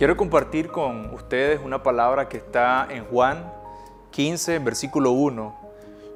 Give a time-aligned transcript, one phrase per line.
[0.00, 3.52] Quiero compartir con ustedes una palabra que está en Juan
[4.12, 5.54] 15, versículo 1.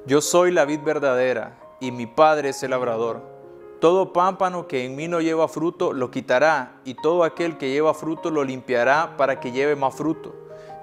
[0.07, 3.21] Yo soy la vid verdadera y mi Padre es el labrador.
[3.79, 7.93] Todo pámpano que en mí no lleva fruto lo quitará y todo aquel que lleva
[7.93, 10.33] fruto lo limpiará para que lleve más fruto.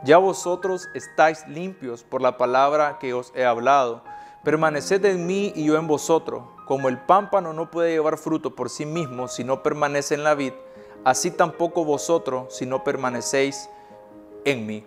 [0.04, 4.04] Ya vosotros estáis limpios por la palabra que os he hablado.
[4.44, 6.44] Permaneced en mí y yo en vosotros.
[6.66, 10.36] Como el pámpano no puede llevar fruto por sí mismo si no permanece en la
[10.36, 10.53] vid,
[11.04, 13.68] así tampoco vosotros si no permanecéis
[14.44, 14.84] en mí.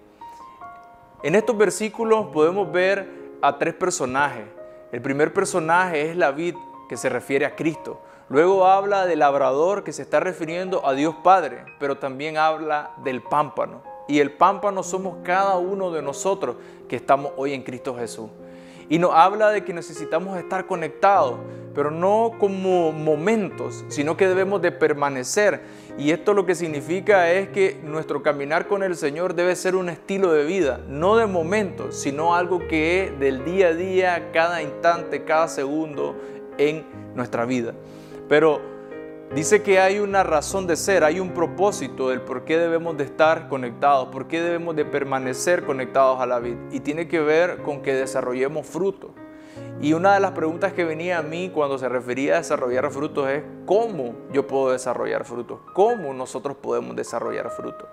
[1.23, 3.09] En estos versículos podemos ver
[3.41, 4.45] a tres personajes.
[4.91, 6.55] El primer personaje es la vid
[6.87, 7.99] que se refiere a Cristo.
[8.29, 13.21] Luego habla del labrador que se está refiriendo a Dios Padre, pero también habla del
[13.21, 13.81] pámpano.
[14.07, 16.55] Y el pámpano somos cada uno de nosotros
[16.87, 18.29] que estamos hoy en Cristo Jesús.
[18.89, 21.39] Y nos habla de que necesitamos estar conectados,
[21.73, 25.61] pero no como momentos, sino que debemos de permanecer.
[25.97, 29.89] Y esto lo que significa es que nuestro caminar con el Señor debe ser un
[29.89, 34.61] estilo de vida, no de momentos, sino algo que es del día a día, cada
[34.61, 36.15] instante, cada segundo
[36.57, 37.73] en nuestra vida.
[38.29, 38.74] Pero
[39.33, 43.03] Dice que hay una razón de ser, hay un propósito del por qué debemos de
[43.03, 46.57] estar conectados, por qué debemos de permanecer conectados a la vida.
[46.71, 49.11] Y tiene que ver con que desarrollemos frutos.
[49.81, 53.27] Y una de las preguntas que venía a mí cuando se refería a desarrollar frutos
[53.29, 57.87] es cómo yo puedo desarrollar frutos, cómo nosotros podemos desarrollar frutos.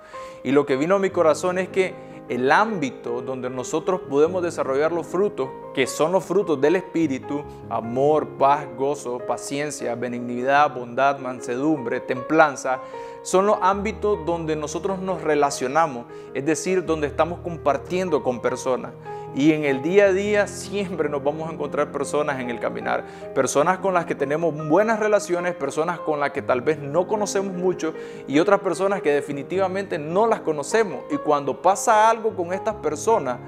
[0.44, 1.94] Y lo que vino a mi corazón es que
[2.34, 8.26] el ámbito donde nosotros podemos desarrollar los frutos, que son los frutos del Espíritu, amor,
[8.38, 12.80] paz, gozo, paciencia, benignidad, bondad, mansedumbre, templanza,
[13.20, 18.92] son los ámbitos donde nosotros nos relacionamos, es decir, donde estamos compartiendo con personas.
[19.34, 23.04] Y en el día a día siempre nos vamos a encontrar personas en el caminar,
[23.34, 27.54] personas con las que tenemos buenas relaciones, personas con las que tal vez no conocemos
[27.54, 27.94] mucho
[28.28, 31.04] y otras personas que definitivamente no las conocemos.
[31.10, 33.38] Y cuando pasa algo con estas personas,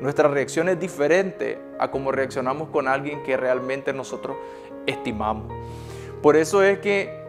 [0.00, 4.36] nuestra reacción es diferente a como reaccionamos con alguien que realmente nosotros
[4.86, 5.52] estimamos.
[6.22, 7.20] Por eso es que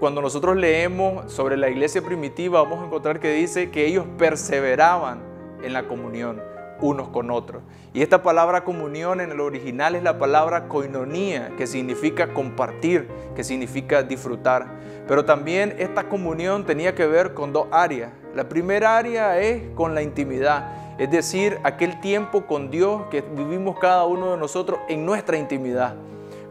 [0.00, 5.22] cuando nosotros leemos sobre la iglesia primitiva, vamos a encontrar que dice que ellos perseveraban
[5.62, 6.42] en la comunión
[6.82, 7.62] unos con otros.
[7.94, 13.44] Y esta palabra comunión en el original es la palabra koinonía, que significa compartir, que
[13.44, 14.66] significa disfrutar.
[15.08, 18.10] Pero también esta comunión tenía que ver con dos áreas.
[18.34, 23.78] La primera área es con la intimidad, es decir, aquel tiempo con Dios que vivimos
[23.78, 25.94] cada uno de nosotros en nuestra intimidad.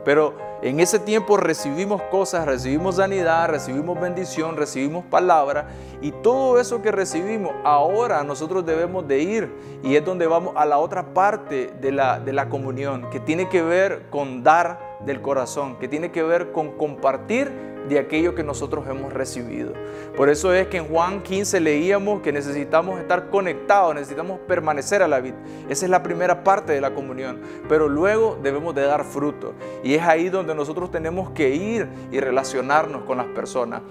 [0.03, 5.67] Pero en ese tiempo recibimos cosas, recibimos sanidad, recibimos bendición, recibimos palabra
[6.01, 9.51] y todo eso que recibimos ahora nosotros debemos de ir
[9.83, 13.49] y es donde vamos a la otra parte de la, de la comunión que tiene
[13.49, 18.43] que ver con dar del corazón, que tiene que ver con compartir de aquello que
[18.43, 19.73] nosotros hemos recibido.
[20.15, 25.07] Por eso es que en Juan 15 leíamos que necesitamos estar conectados, necesitamos permanecer a
[25.07, 25.37] la vida.
[25.69, 27.39] Esa es la primera parte de la comunión.
[27.67, 29.53] Pero luego debemos de dar fruto.
[29.83, 33.81] Y es ahí donde nosotros tenemos que ir y relacionarnos con las personas.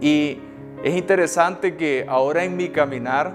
[0.00, 0.40] Y
[0.82, 3.34] es interesante que ahora en mi caminar,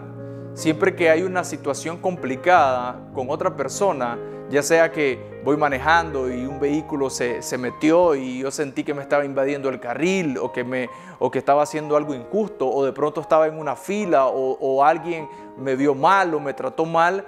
[0.53, 4.17] siempre que hay una situación complicada con otra persona,
[4.51, 9.01] ya sea que voy manejando y un vehículo se, metió y yo sentí que me
[9.01, 10.89] estaba invadiendo el carril o que, me,
[11.19, 14.83] o que estaba haciendo algo injusto o de pronto estaba en una fila o, o
[14.83, 17.25] alguien me vio mal o me trató mal.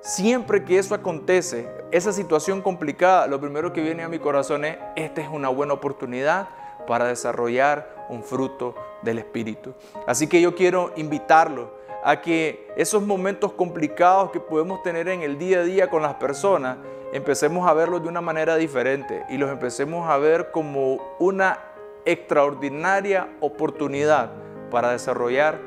[0.00, 4.76] Siempre que eso acontece, esa situación complicada, lo primero que viene a mi corazón es,
[4.96, 6.48] esta es una buena oportunidad
[6.86, 9.74] para desarrollar un fruto del Espíritu.
[10.06, 15.38] Así que yo quiero invitarlo a que esos momentos complicados que podemos tener en el
[15.38, 16.78] día a día con las personas,
[17.12, 21.60] empecemos a verlos de una manera diferente y los empecemos a ver como una
[22.04, 24.32] extraordinaria oportunidad
[24.70, 25.60] para desarrollar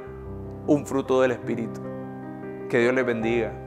[0.68, 1.81] un fruto del Espíritu.
[2.69, 3.65] Que Dios les bendiga.